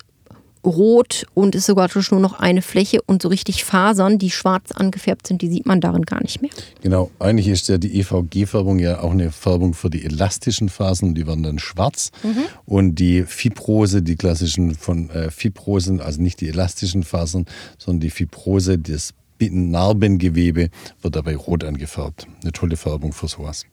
rot 0.65 1.27
und 1.35 1.55
ist 1.55 1.67
sogar 1.67 1.89
nur 2.11 2.21
noch 2.21 2.39
eine 2.39 2.63
Fläche 2.63 3.01
und 3.03 3.23
so 3.23 3.29
richtig 3.29 3.65
Fasern, 3.65 4.19
die 4.19 4.31
schwarz 4.31 4.73
angefärbt 4.73 5.27
sind, 5.27 5.43
die 5.43 5.49
sieht 5.49 5.67
man 5.67 5.81
darin 5.81 6.03
gar 6.03 6.23
nicht 6.23 6.43
mehr. 6.43 6.51
Genau, 6.83 7.11
eigentlich 7.19 7.49
ist 7.49 7.69
ja 7.69 7.79
die 7.79 7.99
EVG-Färbung 8.01 8.79
ja 8.79 9.01
auch 9.01 9.13
eine 9.13 9.33
Färbung 9.33 9.75
für 9.75 9.91
die 9.91 10.05
elastischen 10.05 10.69
Fasern, 10.69 11.15
die 11.15 11.27
werden 11.27 11.43
dann 11.43 11.59
schwarz. 11.59 12.11
Mhm. 12.23 12.45
Und 12.67 12.95
die 12.97 13.23
Fibrose, 13.23 14.03
die 14.03 14.17
klassischen 14.17 14.75
von 14.75 15.11
äh, 15.11 15.31
Fibrosen, 15.31 16.01
also 16.01 16.21
nicht 16.21 16.41
die 16.41 16.49
elastischen 16.49 17.05
Fasern, 17.05 17.47
sondern 17.79 18.01
die 18.01 18.11
Fibrose, 18.11 18.79
das 18.79 19.15
Narbengewebe, 19.41 20.69
wird 21.01 21.17
dabei 21.17 21.35
rot 21.37 21.65
angefärbt. 21.65 22.27
Eine 22.43 22.53
tolle 22.53 22.77
Färbung 22.77 23.13
für 23.13 23.29
sowas. 23.29 23.65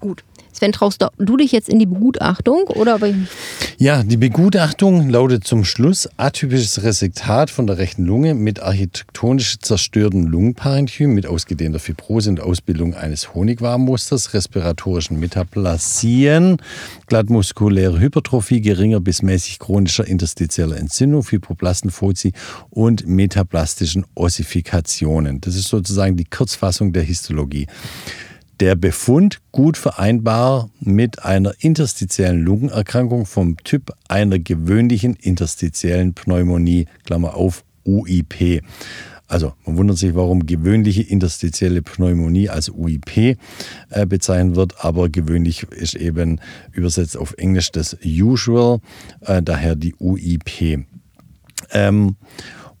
Gut. 0.00 0.24
Sven, 0.56 0.72
traust 0.72 1.04
du 1.18 1.36
dich 1.36 1.52
jetzt 1.52 1.68
in 1.68 1.78
die 1.78 1.84
Begutachtung 1.84 2.62
oder? 2.68 2.98
Ja, 3.76 4.02
die 4.02 4.16
Begutachtung 4.16 5.10
lautet 5.10 5.44
zum 5.44 5.66
Schluss 5.66 6.08
atypisches 6.16 6.82
Resektat 6.82 7.50
von 7.50 7.66
der 7.66 7.76
rechten 7.76 8.06
Lunge 8.06 8.32
mit 8.32 8.62
architektonisch 8.62 9.58
zerstörtem 9.58 10.24
Lungenparenchym 10.24 11.12
mit 11.12 11.26
ausgedehnter 11.26 11.78
Fibrose 11.78 12.30
und 12.30 12.40
Ausbildung 12.40 12.94
eines 12.94 13.34
Honigwarmmusters, 13.34 14.32
respiratorischen 14.32 15.20
Metaplasien, 15.20 16.56
glattmuskuläre 17.06 18.00
Hypertrophie, 18.00 18.62
geringer 18.62 19.00
bis 19.00 19.20
mäßig 19.20 19.58
chronischer 19.58 20.06
interstitieller 20.06 20.78
Entzündung, 20.78 21.22
Fibroblastenfozi 21.22 22.32
und 22.70 23.06
metaplastischen 23.06 24.06
Ossifikationen. 24.14 25.42
Das 25.42 25.54
ist 25.54 25.68
sozusagen 25.68 26.16
die 26.16 26.24
Kurzfassung 26.24 26.94
der 26.94 27.02
Histologie 27.02 27.66
der 28.60 28.74
Befund 28.74 29.40
gut 29.52 29.76
vereinbar 29.76 30.70
mit 30.80 31.24
einer 31.24 31.52
interstitiellen 31.58 32.42
Lungenerkrankung 32.42 33.26
vom 33.26 33.56
Typ 33.58 33.92
einer 34.08 34.38
gewöhnlichen 34.38 35.14
interstitiellen 35.14 36.14
Pneumonie, 36.14 36.86
Klammer 37.04 37.34
auf, 37.34 37.64
UIP. 37.84 38.62
Also 39.28 39.52
man 39.64 39.76
wundert 39.76 39.98
sich, 39.98 40.14
warum 40.14 40.46
gewöhnliche 40.46 41.02
interstitielle 41.02 41.82
Pneumonie 41.82 42.48
als 42.48 42.68
UIP 42.68 43.36
äh, 43.90 44.06
bezeichnet 44.06 44.54
wird, 44.56 44.84
aber 44.84 45.08
gewöhnlich 45.08 45.64
ist 45.64 45.94
eben 45.94 46.40
übersetzt 46.72 47.16
auf 47.16 47.34
Englisch 47.36 47.72
das 47.72 47.96
usual, 48.04 48.80
äh, 49.22 49.42
daher 49.42 49.74
die 49.74 49.94
UIP. 49.98 50.86
Ähm, 51.72 52.16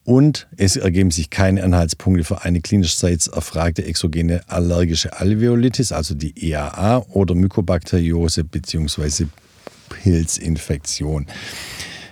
und 0.06 0.46
es 0.56 0.76
ergeben 0.76 1.10
sich 1.10 1.30
keine 1.30 1.64
Anhaltspunkte 1.64 2.22
für 2.22 2.42
eine 2.42 2.60
klinischseits 2.60 3.26
erfragte 3.26 3.84
exogene 3.84 4.40
allergische 4.46 5.18
Alveolitis, 5.18 5.90
also 5.90 6.14
die 6.14 6.32
EAA 6.48 6.98
oder 7.10 7.34
Mykobakteriose 7.34 8.44
bzw. 8.44 9.26
Pilzinfektion. 9.88 11.26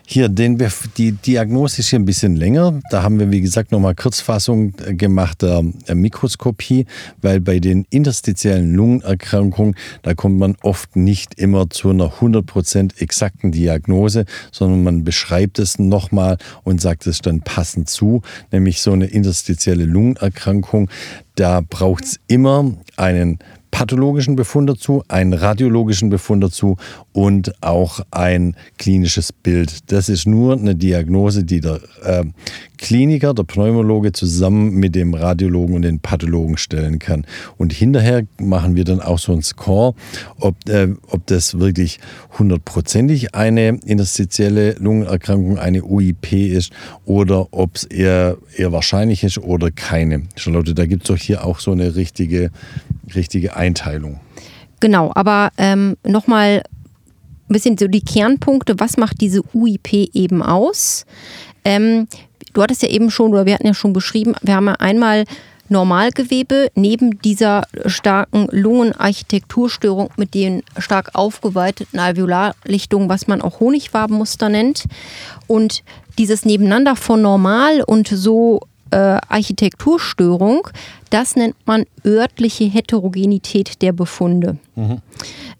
Hier, 0.07 0.29
den, 0.29 0.63
die 0.99 1.13
Diagnose 1.13 1.81
ist 1.81 1.89
hier 1.89 1.99
ein 1.99 2.05
bisschen 2.05 2.37
länger. 2.37 2.79
Da 2.91 3.03
haben 3.03 3.19
wir, 3.19 3.31
wie 3.31 3.41
gesagt, 3.41 3.73
nochmal 3.73 3.95
Kurzfassung 3.95 4.75
äh, 4.85 4.95
gemacht 4.95 5.41
der 5.41 5.63
Mikroskopie, 5.95 6.85
weil 7.23 7.41
bei 7.41 7.59
den 7.59 7.87
interstitiellen 7.89 8.75
Lungenerkrankungen, 8.75 9.75
da 10.03 10.13
kommt 10.13 10.39
man 10.39 10.57
oft 10.63 10.95
nicht 10.95 11.35
immer 11.39 11.71
zu 11.71 11.89
einer 11.89 12.13
100% 12.21 13.01
exakten 13.01 13.51
Diagnose, 13.51 14.27
sondern 14.53 14.83
man 14.83 15.05
beschreibt 15.05 15.59
es 15.59 15.79
nochmal 15.79 16.37
und 16.65 16.83
sagt 16.83 17.07
es 17.07 17.21
dann 17.21 17.41
passend 17.41 17.89
zu, 17.89 18.21
nämlich 18.53 18.83
so 18.83 18.93
eine 18.93 19.07
interstitielle 19.07 19.87
Lungenerkrankung. 19.87 20.91
Da 21.35 21.63
braucht 21.63 22.05
es 22.05 22.21
immer 22.27 22.75
einen 22.97 23.39
pathologischen 23.75 24.37
Befund 24.37 24.71
dazu, 24.71 25.02
einen 25.09 25.33
radiologischen 25.33 26.09
Befund 26.09 26.45
dazu 26.45 26.76
und 27.12 27.61
auch 27.61 27.99
ein 28.12 28.54
klinisches 28.78 29.33
Bild. 29.33 29.90
Das 29.90 30.09
ist 30.09 30.28
nur 30.28 30.57
eine 30.57 30.76
Diagnose, 30.76 31.43
die 31.43 31.61
der 31.61 31.81
äh, 32.04 32.23
Kliniker, 32.78 33.35
der 33.35 33.45
Pneumologe 33.45 34.12
zusammen 34.12 34.75
mit 34.75 34.95
dem 34.95 35.14
Radiologen 35.14 35.76
und 35.76 35.83
den 35.83 36.00
Pathologen 36.00 36.57
stellen 36.57 36.99
kann. 36.99 37.26
Und 37.57 37.73
hinterher 37.73 38.25
machen 38.38 38.76
wir 38.76 38.85
dann 38.85 39.00
auch 39.00 39.19
so 39.19 39.33
einen 39.33 39.43
Score, 39.43 39.95
ob, 40.38 40.57
äh, 40.69 40.88
ob 41.09 41.26
das 41.26 41.59
wirklich 41.59 42.00
hundertprozentig 42.38 43.35
eine 43.35 43.78
interstitielle 43.85 44.73
Lungenerkrankung, 44.75 45.59
eine 45.59 45.85
UIP 45.85 46.33
ist 46.33 46.73
oder 47.04 47.49
ob 47.52 47.76
es 47.76 47.85
eher, 47.85 48.37
eher 48.57 48.73
wahrscheinlich 48.73 49.25
ist 49.25 49.38
oder 49.38 49.71
keine. 49.71 50.23
Charlotte, 50.37 50.75
da 50.75 50.87
gibt 50.87 51.04
es 51.04 51.09
doch 51.09 51.23
hier 51.23 51.45
auch 51.45 51.61
so 51.61 51.73
eine 51.73 51.97
richtige 51.97 52.50
richtige 53.14 53.57
Einteilung. 53.57 54.21
Genau, 54.81 55.12
aber 55.14 55.50
ähm, 55.59 55.97
nochmal 56.07 56.62
ein 57.49 57.52
bisschen 57.52 57.78
so 57.78 57.87
die 57.88 58.02
Kernpunkte, 58.02 58.75
was 58.78 58.97
macht 58.97 59.21
diese 59.21 59.43
UIP 59.54 59.93
eben 60.14 60.43
aus? 60.43 61.04
Ähm, 61.64 62.07
du 62.55 62.63
hattest 62.63 62.83
ja 62.83 62.89
eben 62.89 63.11
schon, 63.11 63.33
oder 63.33 63.45
wir 63.45 63.55
hatten 63.55 63.67
ja 63.67 63.75
schon 63.75 63.93
beschrieben, 63.93 64.35
wir 64.43 64.55
haben 64.55 64.69
ja 64.69 64.75
einmal 64.75 65.25
Normalgewebe 65.69 66.69
neben 66.75 67.21
dieser 67.23 67.63
starken 67.87 68.49
Lungenarchitekturstörung 68.51 70.11
mit 70.17 70.35
den 70.35 70.63
stark 70.79 71.11
aufgeweiteten 71.15 71.99
Alveolarlichtungen, 71.99 73.09
was 73.09 73.27
man 73.27 73.41
auch 73.41 73.61
Honigwabenmuster 73.61 74.49
nennt. 74.51 74.85
Und 75.47 75.83
dieses 76.19 76.45
Nebeneinander 76.45 76.97
von 76.97 77.23
normal 77.23 77.83
und 77.83 78.09
so 78.09 78.61
äh, 78.91 78.97
Architekturstörung, 78.97 80.69
das 81.11 81.35
nennt 81.35 81.57
man 81.65 81.87
örtliche 82.05 82.65
Heterogenität 82.65 83.81
der 83.81 83.93
Befunde. 83.93 84.59
Mhm. 84.77 84.99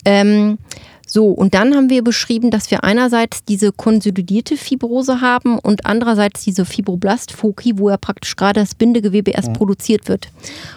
Ähm, 0.05 0.59
so, 1.14 1.28
und 1.28 1.54
dann 1.54 1.76
haben 1.76 1.90
wir 1.90 2.02
beschrieben, 2.02 2.50
dass 2.50 2.73
wir 2.73 2.83
einerseits 2.83 3.44
diese 3.44 3.71
konsolidierte 3.71 4.56
Fibrose 4.56 5.21
haben 5.21 5.61
und 5.61 5.87
andererseits 5.87 6.42
diese 6.42 6.64
Fibroblastfoki, 6.64 7.78
wo 7.78 7.88
ja 7.88 7.97
praktisch 7.97 8.35
gerade 8.35 8.59
das 8.59 8.75
Bindegewebe 8.75 9.30
erst 9.30 9.50
mhm. 9.50 9.52
produziert 9.52 10.09
wird. 10.09 10.26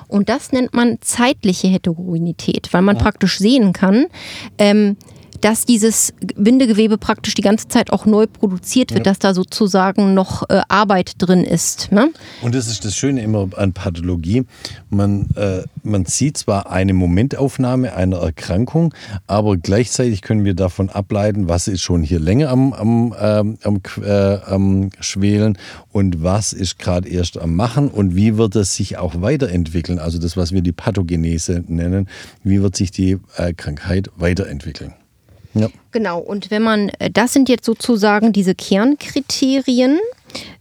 Und 0.08 0.30
das 0.30 0.52
nennt 0.52 0.76
man 0.76 1.00
zeitliche 1.02 1.70
Heterogenität, 1.70 2.72
weil 2.72 2.84
man 2.84 2.98
mhm. 2.98 3.00
praktisch 3.00 3.40
sehen 3.40 3.74
kann, 3.74 4.06
ähm, 4.60 4.98
dass 5.42 5.66
dieses 5.66 6.14
Bindegewebe 6.36 6.98
praktisch 6.98 7.34
die 7.34 7.42
ganze 7.42 7.68
Zeit 7.68 7.92
auch 7.92 8.06
neu 8.06 8.28
produziert 8.28 8.92
wird, 8.92 9.06
ja. 9.06 9.12
dass 9.12 9.20
da 9.20 9.34
sozusagen 9.34 10.14
noch 10.14 10.50
äh, 10.50 10.62
Arbeit 10.68 11.14
drin 11.18 11.44
ist. 11.44 11.92
Ne? 11.92 12.10
Und 12.42 12.56
das 12.56 12.68
ist 12.68 12.86
das 12.86 12.96
Schöne 12.96 13.22
immer 13.22 13.48
an 13.56 13.74
Pathologie. 13.74 14.46
Man, 14.90 15.30
äh, 15.36 15.64
man 15.84 16.06
sieht 16.06 16.38
zwar 16.38 16.72
eine 16.72 16.94
Momentaufnahme 16.94 17.94
einer 17.94 18.18
Erkrankung, 18.18 18.94
aber 19.28 19.58
gleichzeitig 19.58 20.22
können 20.22 20.46
wir 20.46 20.54
davon 20.54 20.90
ableiten, 20.90 21.48
was 21.48 21.68
ist 21.68 21.82
schon 21.82 22.04
hier 22.04 22.20
länger 22.20 22.50
am, 22.50 22.74
am, 22.74 23.16
ähm, 23.20 23.58
am, 23.64 23.82
äh, 24.04 24.38
am 24.46 24.90
Schwelen 25.00 25.58
und 25.92 26.24
was 26.24 26.54
ist 26.54 26.80
gerade 26.80 27.10
erst 27.10 27.38
am 27.38 27.56
Machen 27.56 27.90
und 27.90 28.16
wie 28.16 28.38
wird 28.38 28.56
es 28.56 28.76
sich 28.76 28.98
auch 28.98 29.22
weiterentwickeln. 29.22 30.00
Also 30.00 30.20
das, 30.20 30.38
was 30.38 30.52
wir 30.52 30.62
die 30.62 30.72
Pathogenese 30.72 31.64
nennen, 31.68 32.08
wie 32.44 32.62
wird 32.62 32.76
sich 32.76 32.92
die 32.92 33.18
äh, 33.36 33.54
Krankheit 33.54 34.10
weiterentwickeln. 34.16 34.94
Ja. 35.54 35.70
Genau, 35.92 36.20
und 36.20 36.52
wenn 36.52 36.62
man, 36.62 36.90
äh, 37.00 37.10
das 37.10 37.34
sind 37.34 37.50
jetzt 37.50 37.66
sozusagen 37.66 38.34
diese 38.34 38.56
Kernkriterien, 38.56 40.00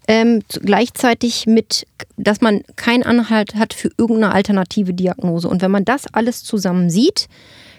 ähm, 0.09 0.43
gleichzeitig 0.49 1.47
mit, 1.47 1.87
dass 2.17 2.41
man 2.41 2.63
keinen 2.77 3.03
Anhalt 3.03 3.57
hat 3.57 3.75
für 3.75 3.91
irgendeine 3.99 4.33
alternative 4.33 4.95
Diagnose. 4.95 5.49
Und 5.49 5.63
wenn 5.63 5.71
man 5.71 5.85
das 5.85 6.07
alles 6.13 6.45
zusammen 6.45 6.91
sieht, 6.91 7.29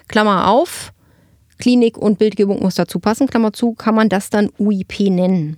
Klammer 0.08 0.50
auf, 0.50 0.94
Klinik 1.58 1.98
und 1.98 2.20
Bildgebung 2.20 2.62
muss 2.62 2.76
dazu 2.76 3.00
passen, 3.00 3.28
Klammer 3.28 3.54
zu, 3.54 3.74
kann 3.74 3.96
man 3.96 4.10
das 4.10 4.30
dann 4.30 4.50
UIP 4.60 5.10
nennen. 5.10 5.58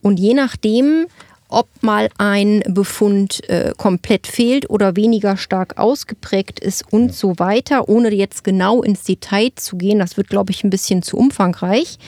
Und 0.00 0.18
je 0.18 0.34
nachdem, 0.34 1.06
ob 1.48 1.68
mal 1.80 2.08
ein 2.18 2.62
Befund 2.68 3.48
äh, 3.48 3.72
komplett 3.76 4.26
fehlt 4.26 4.68
oder 4.68 4.96
weniger 4.96 5.36
stark 5.36 5.78
ausgeprägt 5.78 6.60
ist 6.60 6.84
und 6.92 7.14
so 7.14 7.38
weiter, 7.38 7.88
ohne 7.88 8.12
jetzt 8.12 8.44
genau 8.44 8.82
ins 8.82 9.04
Detail 9.04 9.50
zu 9.54 9.76
gehen, 9.76 9.98
das 9.98 10.16
wird, 10.16 10.28
glaube 10.28 10.52
ich, 10.52 10.64
ein 10.64 10.70
bisschen 10.70 11.02
zu 11.02 11.16
umfangreich, 11.16 11.98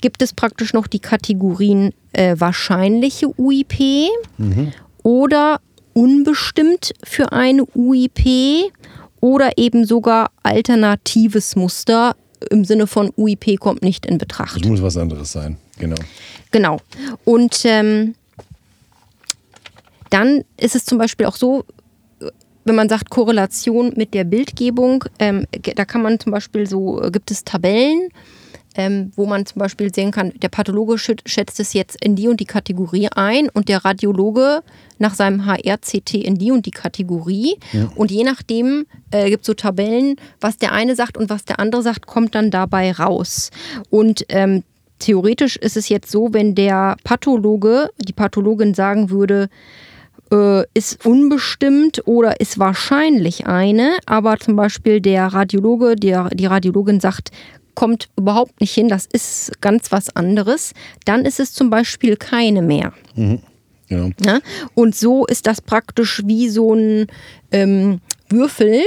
gibt 0.00 0.22
es 0.22 0.32
praktisch 0.32 0.72
noch 0.72 0.86
die 0.86 1.00
Kategorien 1.00 1.92
äh, 2.12 2.36
wahrscheinliche 2.38 3.28
UIP 3.38 4.10
mhm. 4.38 4.72
oder 5.02 5.60
unbestimmt 5.92 6.92
für 7.04 7.32
eine 7.32 7.64
UIP 7.74 8.72
oder 9.20 9.58
eben 9.58 9.84
sogar 9.84 10.30
alternatives 10.42 11.56
Muster 11.56 12.14
im 12.50 12.64
Sinne 12.64 12.86
von 12.86 13.12
UIP 13.16 13.58
kommt 13.58 13.82
nicht 13.82 14.06
in 14.06 14.18
Betracht. 14.18 14.60
Das 14.60 14.68
muss 14.68 14.82
was 14.82 14.96
anderes 14.96 15.32
sein, 15.32 15.56
genau. 15.78 15.96
Genau. 16.50 16.80
Und 17.24 17.62
ähm, 17.64 18.14
dann 20.10 20.44
ist 20.56 20.74
es 20.74 20.84
zum 20.84 20.98
Beispiel 20.98 21.26
auch 21.26 21.36
so, 21.36 21.64
wenn 22.64 22.74
man 22.74 22.88
sagt 22.88 23.10
Korrelation 23.10 23.92
mit 23.96 24.14
der 24.14 24.24
Bildgebung, 24.24 25.04
ähm, 25.18 25.46
da 25.74 25.84
kann 25.84 26.02
man 26.02 26.20
zum 26.20 26.32
Beispiel 26.32 26.66
so, 26.66 27.00
gibt 27.10 27.30
es 27.30 27.44
Tabellen, 27.44 28.10
ähm, 28.74 29.10
wo 29.16 29.26
man 29.26 29.46
zum 29.46 29.58
Beispiel 29.58 29.92
sehen 29.92 30.12
kann, 30.12 30.32
der 30.36 30.50
Pathologe 30.50 30.98
schätzt 30.98 31.58
es 31.58 31.72
jetzt 31.72 32.02
in 32.04 32.14
die 32.14 32.28
und 32.28 32.38
die 32.38 32.44
Kategorie 32.44 33.08
ein 33.14 33.48
und 33.48 33.68
der 33.68 33.84
Radiologe 33.84 34.62
nach 34.98 35.14
seinem 35.14 35.46
HRCT 35.46 36.14
in 36.14 36.36
die 36.36 36.52
und 36.52 36.66
die 36.66 36.70
Kategorie. 36.70 37.56
Ja. 37.72 37.90
Und 37.96 38.10
je 38.10 38.22
nachdem 38.22 38.86
äh, 39.10 39.30
gibt 39.30 39.42
es 39.42 39.46
so 39.46 39.54
Tabellen, 39.54 40.16
was 40.40 40.58
der 40.58 40.72
eine 40.72 40.94
sagt 40.94 41.16
und 41.16 41.30
was 41.30 41.44
der 41.44 41.58
andere 41.58 41.82
sagt, 41.82 42.06
kommt 42.06 42.34
dann 42.34 42.50
dabei 42.50 42.92
raus. 42.92 43.50
Und 43.90 44.24
ähm, 44.28 44.62
theoretisch 44.98 45.56
ist 45.56 45.76
es 45.76 45.88
jetzt 45.88 46.10
so, 46.10 46.32
wenn 46.32 46.54
der 46.54 46.96
Pathologe, 47.02 47.90
die 47.98 48.12
Pathologin 48.12 48.74
sagen 48.74 49.10
würde, 49.10 49.48
äh, 50.32 50.64
ist 50.74 51.04
unbestimmt 51.04 52.02
oder 52.06 52.40
ist 52.40 52.58
wahrscheinlich 52.58 53.46
eine, 53.46 53.96
aber 54.06 54.38
zum 54.38 54.56
Beispiel 54.56 55.00
der 55.00 55.26
Radiologe, 55.26 55.96
der, 55.96 56.28
die 56.30 56.46
Radiologin 56.46 57.00
sagt, 57.00 57.30
kommt 57.74 58.08
überhaupt 58.16 58.60
nicht 58.60 58.74
hin, 58.74 58.88
das 58.88 59.06
ist 59.06 59.60
ganz 59.60 59.92
was 59.92 60.14
anderes, 60.16 60.72
dann 61.04 61.24
ist 61.24 61.38
es 61.38 61.52
zum 61.52 61.70
Beispiel 61.70 62.16
keine 62.16 62.62
mehr. 62.62 62.92
Mhm. 63.14 63.40
Genau. 63.88 64.10
Ja? 64.20 64.40
Und 64.74 64.94
so 64.94 65.26
ist 65.26 65.46
das 65.46 65.60
praktisch 65.60 66.22
wie 66.26 66.48
so 66.48 66.74
ein 66.74 67.06
ähm, 67.52 68.00
Würfel, 68.28 68.82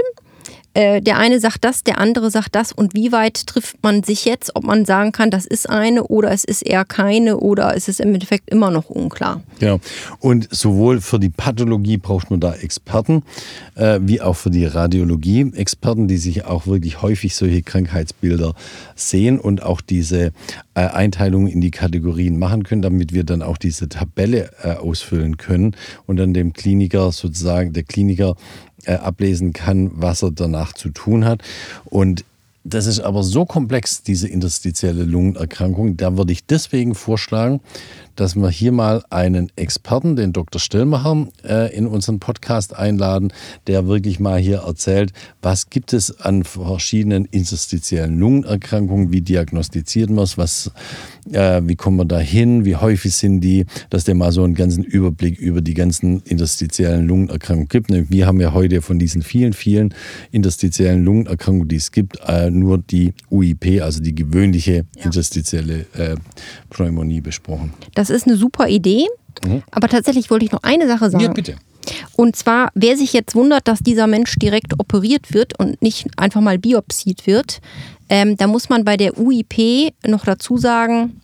äh, 0.74 1.02
der 1.02 1.18
eine 1.18 1.40
sagt 1.40 1.66
das, 1.66 1.84
der 1.84 2.00
andere 2.00 2.32
sagt 2.32 2.56
das 2.56 2.72
und 2.72 2.94
wie 2.94 3.12
weit 3.12 3.46
trifft 3.46 3.84
man 3.84 4.04
sich 4.04 4.26
jetzt, 4.26 4.56
ob 4.56 4.64
man 4.64 4.86
sagen 4.86 5.12
kann, 5.12 5.30
das 5.30 5.46
ist 5.46 5.70
eine 5.70 6.04
oder 6.06 6.32
es 6.32 6.44
ist 6.44 6.62
eher 6.62 6.86
keine 6.86 7.38
oder 7.38 7.74
ist 7.76 7.90
es 7.90 8.00
im 8.00 8.14
Endeffekt 8.14 8.50
immer 8.50 8.72
noch 8.72 8.90
unklar. 8.90 9.42
Genau. 9.60 9.80
Und 10.20 10.48
sowohl 10.52 11.02
für 11.02 11.20
die 11.20 11.30
Pathologie 11.30 11.98
braucht 11.98 12.32
man 12.32 12.40
da 12.40 12.54
Experten, 12.54 13.24
äh, 13.76 14.00
wie 14.02 14.22
auch 14.22 14.36
für 14.36 14.50
die 14.50 14.66
Radiologie 14.66 15.52
Experten, 15.56 16.08
die 16.08 16.18
sich 16.18 16.46
auch 16.46 16.68
wirklich 16.68 17.02
häufig 17.02 17.36
solche 17.36 17.64
Krankheitsbilder 17.64 18.54
sehen 18.96 19.40
und 19.40 19.64
auch 19.64 19.82
diese 19.82 20.32
äh, 20.74 20.82
Einteilung 20.82 21.48
in 21.48 21.60
die 21.60 21.72
Kategorien 21.72 22.40
machen 22.40 22.64
können, 22.64 22.82
damit 22.82 23.14
wir 23.14 23.26
dann 23.26 23.42
auch 23.42 23.58
diese 23.58 23.90
Tabelle 23.90 24.52
äh, 24.64 24.76
ausfüllen 24.76 25.36
können 25.36 25.76
und 26.06 26.18
dann 26.18 26.34
dem 26.34 26.54
Kliniker 26.54 27.12
sozusagen, 27.12 27.74
der 27.74 27.84
Kliniker 27.84 28.36
äh, 28.86 28.94
ablesen 28.94 29.54
kann, 29.54 29.92
was 29.94 30.24
er 30.24 30.32
danach 30.32 30.74
zu 30.74 30.90
tun 30.90 31.26
hat. 31.26 31.42
Und 31.86 32.24
das 32.64 32.86
ist 32.86 33.00
aber 33.00 33.24
so 33.24 33.46
komplex, 33.46 34.04
diese 34.04 34.28
interstitielle 34.28 35.04
Lungenerkrankung. 35.04 35.98
Da 35.98 36.18
würde 36.18 36.32
ich 36.32 36.46
deswegen 36.46 36.94
vorschlagen, 36.94 37.60
dass 38.16 38.36
wir 38.36 38.50
hier 38.50 38.72
mal 38.72 39.04
einen 39.10 39.52
Experten, 39.56 40.16
den 40.16 40.34
Dr. 40.34 40.60
Stillmacher, 40.60 41.28
äh, 41.44 41.76
in 41.76 41.88
unseren 41.88 42.20
Podcast 42.20 42.76
einladen, 42.76 43.32
der 43.68 43.88
wirklich 43.88 44.20
mal 44.20 44.40
hier 44.40 44.60
erzählt, 44.60 45.12
was 45.42 45.70
gibt 45.70 45.94
es 45.94 46.20
an 46.22 46.44
verschiedenen 46.44 47.26
interstitiellen 47.26 48.18
Lungenerkrankungen, 48.18 49.12
wie 49.12 49.22
diagnostiziert 49.22 50.10
man 50.10 50.24
es, 50.24 50.38
was, 50.38 50.72
äh, 51.32 51.62
wie 51.66 51.76
kommen 51.76 51.98
wir 51.98 52.06
da 52.06 52.20
hin, 52.20 52.66
wie 52.66 52.76
häufig 52.76 53.14
sind 53.14 53.42
die, 53.42 53.66
dass 53.90 54.04
der 54.04 54.16
mal 54.16 54.32
so 54.32 54.44
einen 54.44 54.56
ganzen 54.56 54.84
Überblick 54.84 55.40
über 55.40 55.62
die 55.62 55.74
ganzen 55.74 56.22
interstitiellen 56.24 57.08
Lungenerkrankungen 57.08 57.70
gibt. 57.70 57.92
Wir 57.92 58.28
haben 58.28 58.42
ja 58.42 58.54
heute 58.54 58.82
von 58.82 59.00
diesen 59.00 59.22
vielen, 59.22 59.54
vielen 59.54 59.94
interstitiellen 60.32 61.04
Lungenerkrankungen, 61.04 61.68
die 61.68 61.76
es 61.76 61.92
gibt, 61.92 62.20
äh, 62.28 62.50
nur 62.50 62.78
die 62.78 63.14
UIP, 63.30 63.82
also 63.82 64.02
die 64.02 64.16
gewöhnliche 64.16 64.86
interstitielle 64.96 65.86
Pneumonie 66.70 67.22
besprochen. 67.22 67.74
Das 67.96 68.01
ist 68.10 68.28
eine 68.28 68.38
super 68.38 68.68
Idee. 68.68 69.08
Mhm. 69.46 69.64
Aber 69.72 69.88
tatsächlich 69.88 70.30
wollte 70.30 70.46
ich 70.46 70.52
noch 70.52 70.64
eine 70.64 70.88
Sache 70.88 71.10
sagen. 71.10 71.24
Ja, 71.24 71.32
bitte. 71.32 71.56
Und 72.16 72.36
zwar, 72.36 72.70
wer 72.76 72.96
sich 72.96 73.14
jetzt 73.14 73.36
wundert, 73.36 73.68
dass 73.68 73.80
dieser 73.80 74.08
Mensch 74.08 74.36
direkt 74.36 74.80
operiert 74.80 75.34
wird 75.34 75.58
und 75.60 75.82
nicht 75.82 76.08
einfach 76.18 76.42
mal 76.42 76.60
biopsiert 76.60 77.26
wird, 77.26 77.60
ähm, 78.10 78.38
da 78.38 78.48
muss 78.48 78.70
man 78.70 78.86
bei 78.86 78.98
der 78.98 79.18
UIP 79.18 79.94
noch 80.06 80.26
dazu 80.26 80.58
sagen, 80.58 81.22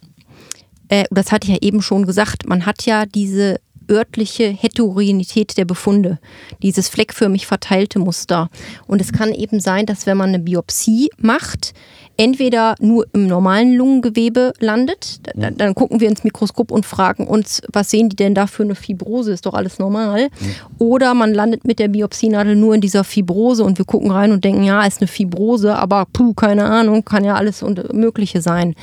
äh, 0.90 1.06
das 1.12 1.32
hatte 1.32 1.48
ich 1.48 1.54
ja 1.54 1.60
eben 1.62 1.82
schon 1.82 2.06
gesagt, 2.06 2.48
man 2.48 2.66
hat 2.66 2.86
ja 2.86 3.06
diese 3.06 3.60
örtliche 3.90 4.48
Heterogenität 4.48 5.58
der 5.58 5.66
Befunde, 5.66 6.20
dieses 6.62 6.90
fleckförmig 6.90 7.46
verteilte 7.46 8.00
Muster. 8.00 8.50
Und 8.86 9.02
es 9.02 9.14
kann 9.14 9.34
eben 9.34 9.60
sein, 9.60 9.86
dass 9.86 10.06
wenn 10.06 10.18
man 10.18 10.30
eine 10.30 10.40
Biopsie 10.40 11.10
macht, 11.18 11.74
entweder 12.18 12.76
nur 12.80 13.06
im 13.14 13.28
normalen 13.28 13.76
Lungengewebe 13.76 14.54
landet, 14.60 15.20
dann, 15.36 15.56
dann, 15.56 15.76
gucken 15.76 16.00
wir 16.00 16.10
ins 16.10 16.24
Mikroskop 16.24 16.72
und 16.72 16.86
fragen 16.86 17.28
uns, 17.28 17.62
was 17.72 17.92
sehen 17.92 18.10
die 18.10 18.16
denn 18.16 18.34
da 18.34 18.48
für 18.48 18.64
eine 18.64 18.76
Fibrose, 18.76 19.32
ist 19.32 19.46
doch 19.46 19.54
alles 19.54 19.80
normal. 19.80 20.24
Mhm. 20.40 20.56
Oder 20.80 21.14
man 21.14 21.34
landet 21.34 21.66
mit 21.66 21.80
der 21.80 21.88
Biopsienadel 21.88 22.56
nur 22.56 22.74
in 22.74 22.82
dieser 22.82 23.04
Fibrose 23.04 23.64
und 23.64 23.78
wir 23.78 23.86
gucken 23.86 24.12
rein 24.12 24.32
und 24.32 24.44
denken, 24.44 24.64
ja, 24.64 24.84
ist 24.84 25.00
eine 25.00 25.08
Fibrose, 25.08 25.76
aber 25.76 26.06
puh, 26.12 26.34
keine 26.34 26.66
Ahnung, 26.66 27.06
kann 27.06 27.24
ja 27.24 27.36
alles 27.36 27.62
und 27.62 27.94
Mögliche 27.94 28.42
sein. 28.42 28.74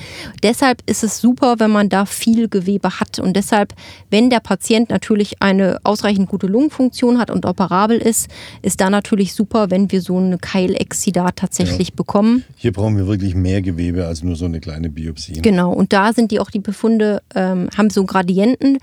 Deshalb 0.42 0.82
ist 0.86 1.02
es 1.02 1.20
super, 1.20 1.56
wenn 1.58 1.70
man 1.70 1.88
da 1.88 2.06
viel 2.06 2.48
Gewebe 2.48 3.00
hat 3.00 3.18
und 3.18 3.34
deshalb, 3.34 3.74
wenn 4.10 4.30
der 4.30 4.40
Patient 4.40 4.90
natürlich 4.90 5.42
eine 5.42 5.78
ausreichend 5.82 6.28
gute 6.28 6.46
Lungenfunktion 6.46 7.18
hat 7.18 7.30
und 7.30 7.46
operabel 7.46 7.98
ist, 7.98 8.28
ist 8.62 8.80
da 8.80 8.90
natürlich 8.90 9.34
super, 9.34 9.70
wenn 9.70 9.90
wir 9.90 10.00
so 10.00 10.18
eine 10.18 10.38
Keilexida 10.38 11.32
tatsächlich 11.32 11.88
ja. 11.88 11.94
bekommen. 11.96 12.44
Hier 12.56 12.72
brauchen 12.72 12.96
wir 12.96 13.06
wirklich 13.06 13.23
wirklich 13.24 13.34
mehr 13.34 13.62
Gewebe 13.62 14.06
als 14.06 14.22
nur 14.22 14.36
so 14.36 14.44
eine 14.44 14.60
kleine 14.60 14.90
Biopsie. 14.90 15.40
Genau, 15.40 15.72
und 15.72 15.92
da 15.92 16.12
sind 16.12 16.30
die 16.30 16.40
auch 16.40 16.50
die 16.50 16.60
Befunde, 16.60 17.22
ähm, 17.34 17.68
haben 17.76 17.90
so 17.90 18.04
Gradienten. 18.04 18.78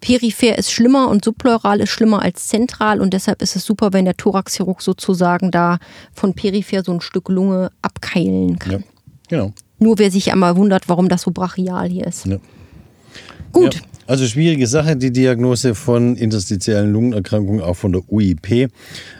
Peripher 0.00 0.58
ist 0.58 0.70
schlimmer 0.70 1.08
und 1.08 1.24
subpleural 1.24 1.80
ist 1.80 1.90
schlimmer 1.90 2.22
als 2.22 2.48
zentral 2.48 3.00
und 3.00 3.14
deshalb 3.14 3.40
ist 3.42 3.56
es 3.56 3.64
super, 3.64 3.92
wenn 3.92 4.04
der 4.04 4.16
Thoraxchirurg 4.16 4.82
sozusagen 4.82 5.50
da 5.50 5.78
von 6.12 6.34
peripher 6.34 6.82
so 6.82 6.92
ein 6.92 7.00
Stück 7.00 7.28
Lunge 7.28 7.70
abkeilen 7.80 8.58
kann. 8.58 8.72
Ja, 8.72 8.78
genau. 9.28 9.52
Nur 9.78 9.98
wer 9.98 10.10
sich 10.10 10.30
einmal 10.32 10.56
wundert, 10.56 10.88
warum 10.88 11.08
das 11.08 11.22
so 11.22 11.30
brachial 11.30 11.88
hier 11.88 12.06
ist. 12.06 12.26
Ja. 12.26 12.36
Gut. 13.52 13.74
Ja, 13.74 13.80
also 14.06 14.26
schwierige 14.26 14.66
Sache, 14.66 14.96
die 14.96 15.10
Diagnose 15.10 15.74
von 15.74 16.16
interstitiellen 16.16 16.92
Lungenerkrankungen, 16.92 17.62
auch 17.62 17.76
von 17.76 17.92
der 17.92 18.02
UIP. 18.10 18.68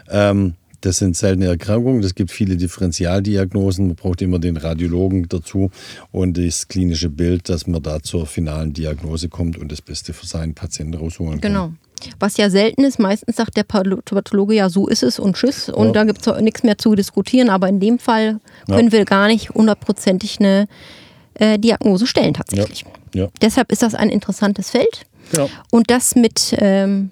Ähm, 0.09 0.53
das 0.85 0.97
sind 0.97 1.17
seltene 1.17 1.47
Erkrankungen. 1.47 2.03
Es 2.03 2.13
gibt 2.13 2.31
viele 2.31 2.57
Differentialdiagnosen. 2.57 3.87
Man 3.87 3.95
braucht 3.95 4.21
immer 4.21 4.37
den 4.37 4.55
Radiologen 4.55 5.27
dazu 5.27 5.71
und 6.11 6.37
das 6.37 6.67
klinische 6.67 7.09
Bild, 7.09 7.49
dass 7.49 7.65
man 7.65 7.81
da 7.81 8.03
zur 8.03 8.27
finalen 8.27 8.73
Diagnose 8.73 9.27
kommt 9.29 9.57
und 9.57 9.71
das 9.71 9.81
Beste 9.81 10.13
für 10.13 10.27
seinen 10.27 10.53
Patienten 10.53 10.93
rausholen 10.93 11.41
kann. 11.41 11.51
Genau. 11.51 11.71
Was 12.19 12.37
ja 12.37 12.51
selten 12.51 12.83
ist, 12.83 12.99
meistens 12.99 13.37
sagt 13.37 13.57
der 13.57 13.63
Pathologe 13.63 14.53
ja, 14.53 14.69
so 14.69 14.87
ist 14.87 15.01
es 15.01 15.17
und 15.17 15.35
tschüss. 15.35 15.69
Und 15.69 15.87
ja. 15.87 15.93
da 15.93 16.03
gibt 16.03 16.25
es 16.25 16.41
nichts 16.41 16.61
mehr 16.61 16.77
zu 16.77 16.93
diskutieren. 16.93 17.49
Aber 17.49 17.67
in 17.67 17.79
dem 17.79 17.97
Fall 17.97 18.39
können 18.67 18.89
ja. 18.89 18.91
wir 18.91 19.05
gar 19.05 19.27
nicht 19.27 19.49
hundertprozentig 19.51 20.39
eine 20.39 20.67
äh, 21.33 21.57
Diagnose 21.57 22.05
stellen 22.05 22.35
tatsächlich. 22.35 22.85
Ja. 23.15 23.29
Deshalb 23.41 23.71
ist 23.71 23.81
das 23.81 23.95
ein 23.95 24.09
interessantes 24.09 24.69
Feld. 24.69 25.07
Und 25.71 25.89
das 25.89 26.15
mit 26.15 26.55
ähm, 26.59 27.09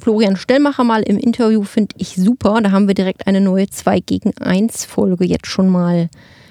Florian 0.00 0.36
Stellmacher 0.36 0.84
mal 0.84 1.02
im 1.02 1.18
Interview 1.18 1.62
finde 1.64 1.94
ich 1.98 2.16
super. 2.16 2.60
Da 2.62 2.70
haben 2.70 2.86
wir 2.86 2.94
direkt 2.94 3.26
eine 3.26 3.40
neue 3.40 3.68
2 3.68 4.00
gegen 4.00 4.36
1 4.38 4.84
Folge 4.84 5.24
jetzt 5.24 5.46
schon 5.46 5.68
mal 5.68 6.08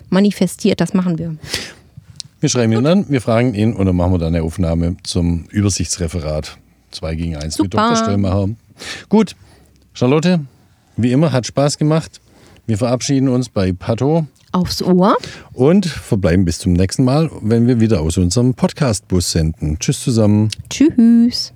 manifestiert. 0.09 0.81
Das 0.81 0.93
machen 0.93 1.17
wir. 1.17 1.35
Wir 2.39 2.49
schreiben 2.49 2.71
ihn 2.73 2.85
an, 2.85 3.05
wir 3.09 3.21
fragen 3.21 3.55
ihn 3.55 3.73
und 3.73 3.87
dann 3.87 3.95
machen 3.95 4.13
wir 4.13 4.19
dann 4.19 4.35
eine 4.35 4.43
Aufnahme 4.43 4.97
zum 5.03 5.45
Übersichtsreferat 5.49 6.57
2 6.91 7.15
gegen 7.15 7.35
1 7.35 7.55
super. 7.55 7.63
mit 7.63 7.73
Dr. 7.73 7.95
Stellmacher. 7.95 8.49
Gut, 9.09 9.35
Charlotte, 9.93 10.41
wie 10.97 11.11
immer, 11.11 11.31
hat 11.31 11.47
Spaß 11.47 11.77
gemacht. 11.77 12.21
Wir 12.67 12.77
verabschieden 12.77 13.29
uns 13.29 13.49
bei 13.49 13.71
Pato 13.71 14.27
Aufs 14.51 14.83
Ohr. 14.83 15.15
und 15.53 15.85
verbleiben 15.87 16.45
bis 16.45 16.59
zum 16.59 16.73
nächsten 16.73 17.03
Mal, 17.03 17.31
wenn 17.41 17.65
wir 17.65 17.79
wieder 17.79 18.01
aus 18.01 18.17
unserem 18.17 18.53
Podcast-Bus 18.53 19.31
senden. 19.31 19.79
Tschüss 19.79 20.03
zusammen. 20.03 20.49
Tschüss. 20.69 21.53